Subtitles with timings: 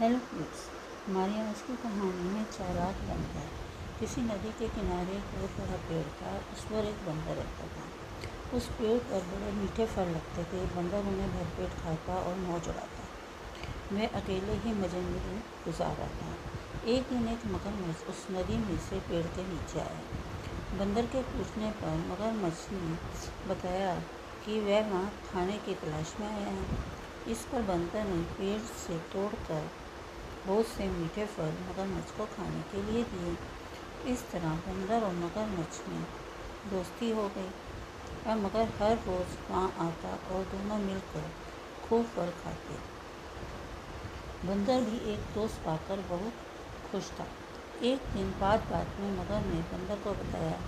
[0.00, 0.60] Hello friends
[1.08, 3.42] हमारे आज की कहानी में चाराक है।
[4.00, 8.56] किसी नदी के किनारे एक बहुत बड़ा पेड़ था, उस पर एक बंदर रहता था।
[8.56, 13.02] उस पेड़ पर बड़े मीठे फल लगते थे, बंदर उन्हें भरपेट खाता और मौज उड़ाता।
[13.92, 16.34] वह अकेले ही मज़े में गुजार था।
[16.86, 21.70] एक दिन एक मगरमच्छ उस नदी में से पेड़ के नीचे आया। बंदर के पूछने
[21.70, 22.96] पर मगरमच्छ ने
[23.54, 23.94] बताया
[24.46, 28.98] कि वह वहाँ खाने की तलाश में आया है। इस पर बंदर ने पेड़ से
[28.98, 29.70] तोड़कर
[30.46, 33.36] बहुत से मीठे फल, मगरमच्छ को खाने के लिए दिए।
[34.12, 36.02] इस तरह बंदर और मगरमच्छ में
[36.70, 37.50] दोस्ती हो गई।
[38.26, 41.30] और मगर हर रोज़ वहाँ आता और दोनों मिलकर
[41.88, 43.00] खूब फल खाते।
[44.46, 46.32] बंदर भी एक दोस्त पाकर बहुत
[46.92, 47.26] खुश था।
[47.82, 50.60] एक दिन बात बात में मगर ने बंदर को बताया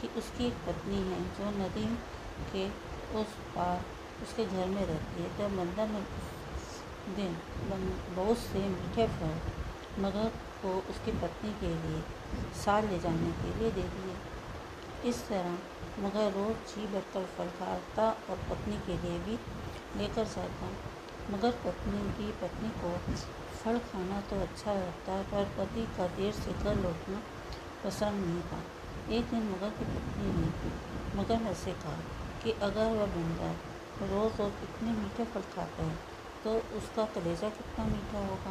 [0.00, 1.98] कि उसकी एक पत्नी है जो नदी
[2.52, 2.68] के
[3.18, 3.84] उस पार,
[4.22, 6.00] उसके घर में रहती है। तब बंदर ने
[7.08, 7.36] दिन
[8.16, 9.34] बहुत से मीठे फल,
[9.98, 10.28] मगर
[10.62, 12.02] को उसकी पत्नी के लिए
[12.64, 14.14] साल ले जाने के लिए दे दिए।
[15.10, 15.52] इस तरह,
[16.00, 19.38] मगर रोज़ जी भरकर फल खाता और पत्नी के लिए भी
[19.98, 20.70] लेकर जाता।
[21.30, 22.90] मगर पत्नी की पत्नी को
[23.56, 27.22] फल खाना तो अच्छा लगता है, पर पति का देर से घर लौटना
[27.84, 28.60] पसंद नहीं था।
[29.14, 30.48] एक दिन मगर की पत्नी ने
[31.16, 31.96] मगर से कहा
[32.44, 33.56] कि अगर वह बंदर
[34.06, 36.15] रोज़ रोज़ इतने मीठे फल खाता है।
[36.46, 38.50] तो उसका कलेजा कितना मीठा होगा?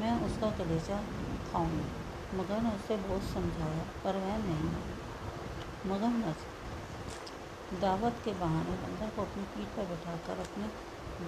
[0.00, 0.96] मैं उसका कलेजा
[1.52, 1.84] खाऊँगी।
[2.36, 4.70] मगर ने उसे बहुत समझाया, पर वह नहीं।
[5.90, 6.34] मगर न
[7.80, 10.68] दावत के बहाने बंदर को अपनी पीठ पर बैठाकर अपने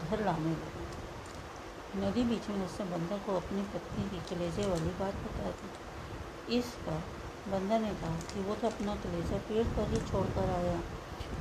[0.08, 5.14] घर लाने लगे। नदी बीच में उससे बंदर को अपनी पत्नी की कलेजे वाली बात
[5.14, 7.05] बता दी इस पर
[7.48, 10.80] बंदर ने कहा कि वो तो अपना कलेजा पेड़ पर ही छोड़कर आया।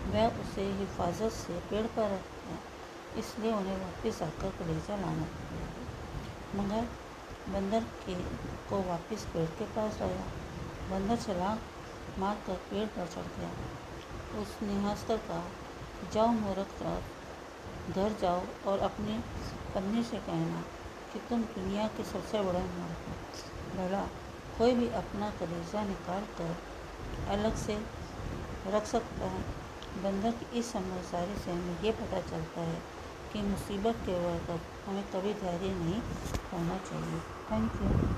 [0.07, 2.80] वह उसे हिफाजत से पेड़ पर रखता
[3.17, 6.87] इसलिए उन्हें वापस आकर कलेजा लाना पड़ा। मगर
[7.53, 8.15] बंदर के,
[8.69, 10.25] को वापस पेड़ के पास लाया
[10.91, 11.57] बंदर चला
[12.19, 13.49] मार कर पेड़ पर चढ़ गया।
[14.41, 15.43] उसने हंस कर कहा
[16.13, 16.83] जाओ मूर्ख
[17.89, 19.19] घर जाओ और अपने
[19.75, 20.61] पत्नी से कहना
[21.13, 23.13] कि तुम दुनिया के सबसे बड़े मूर्ख हो।
[23.77, 24.01] भला,
[24.57, 26.57] कोई भी अपना कलेजा निकाल कर
[27.29, 27.75] अलग से
[28.67, 29.41] रख सकता है।
[30.03, 33.00] बंदर की इस समझदारी से हमें ये पता चलता है
[33.33, 36.01] कि मुसीबत के वक्त हमें कभी धैर्य नहीं
[36.53, 37.19] होना चाहिए।
[37.51, 38.09] Thank you